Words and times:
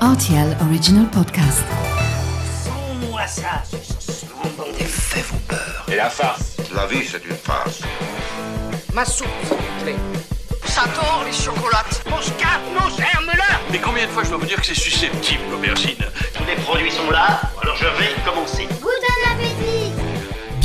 RTL 0.00 0.56
Original 0.62 1.06
Podcast. 1.10 1.64
Sans-moi 2.64 3.26
ça, 3.26 3.62
Des 4.78 4.84
faits 4.84 5.24
peur. 5.48 5.84
Et 5.88 5.96
la 5.96 6.08
farce 6.08 6.56
La 6.72 6.86
vie, 6.86 7.04
c'est 7.04 7.24
une 7.24 7.34
farce. 7.36 7.80
Ma 8.94 9.04
soupe, 9.04 9.26
s'il 9.42 9.56
vous 9.56 9.82
plaît. 9.82 9.96
Ça 10.66 10.82
tord 10.94 11.24
les 11.26 11.32
chocolates. 11.32 12.02
Mon 12.08 12.20
scarpe, 12.22 12.62
nos 12.74 12.88
germes-là 12.96 13.58
Mais 13.72 13.78
combien 13.78 14.06
de 14.06 14.10
fois 14.10 14.22
je 14.22 14.28
dois 14.28 14.38
vous 14.38 14.46
dire 14.46 14.60
que 14.60 14.66
c'est 14.66 14.74
susceptible, 14.74 15.42
l'aubergine? 15.50 15.96
Tous 16.34 16.44
les 16.44 16.54
produits 16.62 16.92
sont 16.92 17.10
là, 17.10 17.40
alors 17.60 17.76
je 17.76 17.86
vais 17.86 18.14
commencer. 18.24 18.68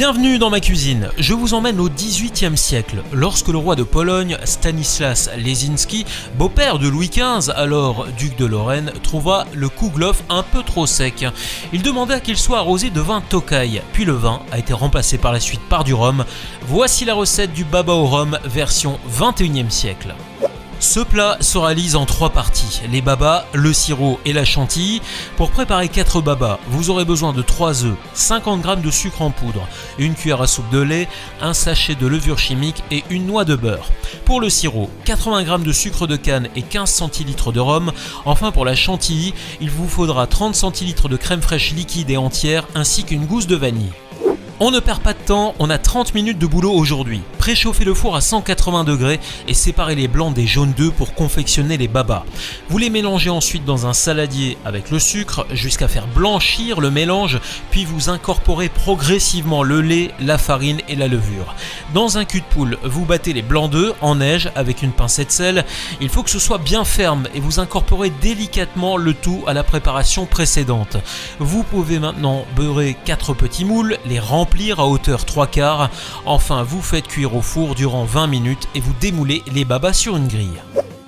Bienvenue 0.00 0.38
dans 0.38 0.48
ma 0.48 0.60
cuisine. 0.60 1.10
Je 1.18 1.34
vous 1.34 1.52
emmène 1.52 1.78
au 1.78 1.90
XVIIIe 1.90 2.56
siècle, 2.56 3.02
lorsque 3.12 3.48
le 3.48 3.58
roi 3.58 3.76
de 3.76 3.82
Pologne, 3.82 4.38
Stanislas 4.44 5.28
Lesinski, 5.36 6.06
beau-père 6.38 6.78
de 6.78 6.88
Louis 6.88 7.10
XV, 7.10 7.52
alors 7.54 8.06
duc 8.16 8.34
de 8.38 8.46
Lorraine, 8.46 8.92
trouva 9.02 9.44
le 9.52 9.68
kouglof 9.68 10.22
un 10.30 10.42
peu 10.42 10.62
trop 10.62 10.86
sec. 10.86 11.26
Il 11.74 11.82
demanda 11.82 12.18
qu'il 12.18 12.38
soit 12.38 12.60
arrosé 12.60 12.88
de 12.88 13.00
vin 13.02 13.20
Tokai, 13.20 13.82
puis 13.92 14.06
le 14.06 14.14
vin 14.14 14.40
a 14.52 14.58
été 14.58 14.72
remplacé 14.72 15.18
par 15.18 15.34
la 15.34 15.40
suite 15.40 15.60
par 15.68 15.84
du 15.84 15.92
rhum. 15.92 16.24
Voici 16.62 17.04
la 17.04 17.12
recette 17.12 17.52
du 17.52 17.64
baba 17.64 17.92
au 17.92 18.06
rhum 18.06 18.38
version 18.46 18.98
21e 19.14 19.68
siècle. 19.68 20.14
Ce 20.80 20.98
plat 20.98 21.36
se 21.40 21.58
réalise 21.58 21.94
en 21.94 22.06
trois 22.06 22.30
parties, 22.30 22.80
les 22.90 23.02
babas, 23.02 23.44
le 23.52 23.70
sirop 23.74 24.18
et 24.24 24.32
la 24.32 24.46
chantilly. 24.46 25.02
Pour 25.36 25.50
préparer 25.50 25.90
4 25.90 26.22
babas, 26.22 26.58
vous 26.68 26.88
aurez 26.88 27.04
besoin 27.04 27.34
de 27.34 27.42
3 27.42 27.84
œufs, 27.84 27.96
50 28.14 28.64
g 28.64 28.76
de 28.76 28.90
sucre 28.90 29.20
en 29.20 29.30
poudre, 29.30 29.68
une 29.98 30.14
cuillère 30.14 30.40
à 30.40 30.46
soupe 30.46 30.70
de 30.70 30.80
lait, 30.80 31.06
un 31.42 31.52
sachet 31.52 31.96
de 31.96 32.06
levure 32.06 32.38
chimique 32.38 32.82
et 32.90 33.04
une 33.10 33.26
noix 33.26 33.44
de 33.44 33.56
beurre. 33.56 33.90
Pour 34.24 34.40
le 34.40 34.48
sirop, 34.48 34.88
80 35.04 35.44
g 35.44 35.64
de 35.66 35.72
sucre 35.72 36.06
de 36.06 36.16
canne 36.16 36.48
et 36.56 36.62
15 36.62 36.90
centilitres 36.90 37.52
de 37.52 37.60
rhum. 37.60 37.92
Enfin 38.24 38.50
pour 38.50 38.64
la 38.64 38.74
chantilly, 38.74 39.34
il 39.60 39.68
vous 39.68 39.86
faudra 39.86 40.26
30 40.26 40.54
centilitres 40.54 41.10
de 41.10 41.16
crème 41.16 41.42
fraîche 41.42 41.72
liquide 41.72 42.08
et 42.08 42.16
entière 42.16 42.66
ainsi 42.74 43.04
qu'une 43.04 43.26
gousse 43.26 43.46
de 43.46 43.56
vanille. 43.56 43.92
On 44.62 44.70
ne 44.70 44.78
perd 44.78 45.00
pas 45.02 45.14
de 45.14 45.18
temps, 45.18 45.54
on 45.58 45.70
a 45.70 45.78
30 45.78 46.14
minutes 46.14 46.38
de 46.38 46.46
boulot 46.46 46.72
aujourd'hui. 46.72 47.22
Préchauffez 47.50 47.84
le 47.84 47.94
four 47.94 48.14
à 48.14 48.20
180 48.20 48.84
degrés 48.84 49.18
et 49.48 49.54
séparez 49.54 49.96
les 49.96 50.06
blancs 50.06 50.32
des 50.32 50.46
jaunes 50.46 50.72
d'œufs 50.72 50.94
pour 50.94 51.14
confectionner 51.14 51.76
les 51.78 51.88
babas. 51.88 52.22
Vous 52.68 52.78
les 52.78 52.90
mélangez 52.90 53.28
ensuite 53.28 53.64
dans 53.64 53.88
un 53.88 53.92
saladier 53.92 54.56
avec 54.64 54.92
le 54.92 55.00
sucre 55.00 55.44
jusqu'à 55.50 55.88
faire 55.88 56.06
blanchir 56.06 56.80
le 56.80 56.92
mélange, 56.92 57.40
puis 57.72 57.84
vous 57.84 58.08
incorporez 58.08 58.68
progressivement 58.68 59.64
le 59.64 59.80
lait, 59.80 60.12
la 60.20 60.38
farine 60.38 60.80
et 60.86 60.94
la 60.94 61.08
levure. 61.08 61.56
Dans 61.92 62.18
un 62.18 62.24
cul 62.24 62.42
de 62.42 62.46
poule, 62.46 62.78
vous 62.84 63.04
battez 63.04 63.32
les 63.32 63.42
blancs 63.42 63.68
d'œufs 63.68 63.96
en 64.00 64.14
neige 64.14 64.52
avec 64.54 64.84
une 64.84 64.92
pincée 64.92 65.24
de 65.24 65.32
sel. 65.32 65.64
Il 66.00 66.08
faut 66.08 66.22
que 66.22 66.30
ce 66.30 66.38
soit 66.38 66.58
bien 66.58 66.84
ferme 66.84 67.26
et 67.34 67.40
vous 67.40 67.58
incorporez 67.58 68.10
délicatement 68.10 68.96
le 68.96 69.12
tout 69.12 69.42
à 69.48 69.54
la 69.54 69.64
préparation 69.64 70.24
précédente. 70.24 70.98
Vous 71.40 71.64
pouvez 71.64 71.98
maintenant 71.98 72.44
beurrer 72.54 72.96
4 73.06 73.34
petits 73.34 73.64
moules, 73.64 73.98
les 74.06 74.20
remplir 74.20 74.78
à 74.78 74.86
hauteur 74.86 75.24
3 75.24 75.48
quarts. 75.48 75.90
Enfin, 76.26 76.62
vous 76.62 76.80
faites 76.80 77.08
cuire 77.08 77.34
au 77.34 77.39
four 77.42 77.74
durant 77.74 78.04
20 78.04 78.26
minutes 78.26 78.68
et 78.74 78.80
vous 78.80 78.92
démoulez 79.00 79.42
les 79.52 79.64
babas 79.64 79.92
sur 79.92 80.16
une 80.16 80.28
grille. 80.28 80.60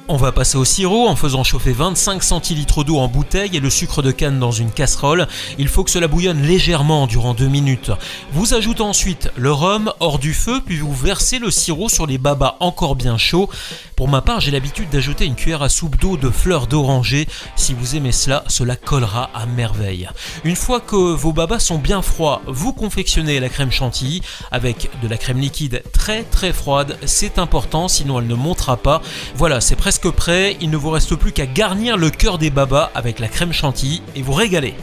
On 0.08 0.17
va 0.17 0.33
passer 0.33 0.58
au 0.58 0.64
sirop 0.64 1.06
en 1.06 1.14
faisant 1.14 1.45
chauffer 1.45 1.72
25 1.72 2.25
centilitres 2.25 2.83
d'eau 2.83 2.98
en 2.98 3.06
bouteille 3.06 3.56
et 3.56 3.61
le 3.61 3.70
sucre 3.70 4.03
de 4.03 4.11
canne 4.11 4.41
dans 4.41 4.50
une 4.50 4.72
casserole. 4.72 5.28
Il 5.58 5.69
faut 5.69 5.84
que 5.84 5.92
cela 5.92 6.08
bouillonne 6.08 6.42
légèrement 6.42 7.06
durant 7.06 7.34
2 7.34 7.47
minutes. 7.47 7.92
Vous 8.33 8.53
ajoutez 8.53 8.83
ensuite 8.83 9.30
le 9.36 9.53
rhum 9.53 9.92
hors 10.00 10.19
du 10.19 10.34
feu, 10.34 10.61
puis 10.64 10.78
vous 10.78 10.92
versez 10.92 11.39
le 11.39 11.53
sirop 11.53 11.89
sur 11.89 12.06
les 12.06 12.19
babas 12.19 12.56
encore 12.58 12.97
bien 12.97 13.17
chauds. 13.17 13.48
Pour 13.95 14.08
ma 14.08 14.23
part, 14.23 14.41
j'ai 14.41 14.50
l'habitude 14.50 14.91
d'ajouter 14.91 15.25
une 15.25 15.36
cuillère 15.36 15.62
à 15.62 15.69
soupe 15.69 15.97
d'eau 16.00 16.17
de 16.17 16.30
fleurs 16.30 16.67
d'oranger. 16.67 17.28
Si 17.55 17.73
vous 17.73 17.95
aimez 17.95 18.12
cela, 18.12 18.42
cela 18.48 18.75
collera 18.75 19.30
à 19.34 19.47
merveille. 19.47 20.08
Une 20.42 20.56
fois 20.56 20.80
que 20.80 20.97
vos 20.97 21.33
babas 21.33 21.61
sont 21.61 21.78
bien 21.78 22.03
froids, 22.03 22.42
vous 22.48 22.73
confectionnez 22.73 23.39
la 23.39 23.48
crème 23.48 23.70
chantilly 23.70 24.20
avec 24.50 24.91
de 25.00 25.06
la 25.06 25.17
crème 25.17 25.39
liquide 25.39 25.84
très 25.92 26.24
très 26.24 26.52
froide. 26.52 26.98
C'est 27.07 27.39
important, 27.39 27.86
sinon 27.86 28.18
elle 28.18 28.27
ne 28.27 28.35
montera 28.35 28.77
pas. 28.77 29.01
Voilà, 29.36 29.61
c'est 29.61 29.77
presque 29.77 29.92
prêt. 30.01 30.57
Il 30.61 30.70
ne 30.70 30.77
vous 30.77 30.91
reste 30.91 31.14
plus 31.17 31.33
qu'à 31.33 31.47
garnir 31.47 31.97
le 31.97 32.11
cœur 32.11 32.39
des 32.39 32.51
babas 32.51 32.91
avec 32.95 33.19
la 33.19 33.29
crème 33.29 33.53
chantilly 33.53 34.03
et 34.14 34.23
vous 34.23 34.33
régaler. 34.33 34.75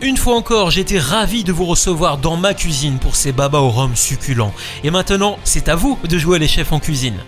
Une 0.00 0.16
fois 0.16 0.34
encore, 0.34 0.70
j'étais 0.70 0.98
ravi 0.98 1.44
de 1.44 1.52
vous 1.52 1.64
recevoir 1.64 2.18
dans 2.18 2.36
ma 2.36 2.54
cuisine 2.54 2.98
pour 2.98 3.14
ces 3.14 3.32
babas 3.32 3.60
au 3.60 3.70
rhum 3.70 3.94
succulents. 3.94 4.52
Et 4.82 4.90
maintenant, 4.90 5.38
c'est 5.44 5.68
à 5.68 5.76
vous 5.76 5.98
de 6.08 6.18
jouer 6.18 6.38
les 6.38 6.48
chefs 6.48 6.72
en 6.72 6.80
cuisine. 6.80 7.18